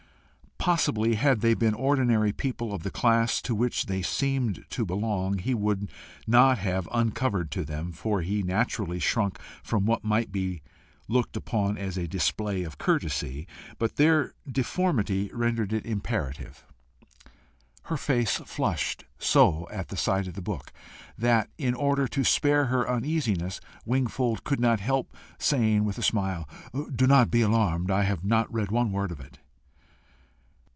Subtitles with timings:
[0.63, 5.39] Possibly, had they been ordinary people of the class to which they seemed to belong,
[5.39, 5.89] he would
[6.27, 10.61] not have uncovered to them, for he naturally shrunk from what might be
[11.07, 13.47] looked upon as a display of courtesy,
[13.79, 16.63] but their deformity rendered it imperative.
[17.85, 20.71] Her face flushed so at sight of the book,
[21.17, 26.47] that, in order to spare her uneasiness, Wingfold could not help saying with a smile,
[26.95, 29.39] "Do not be alarmed: I have not read one word of it."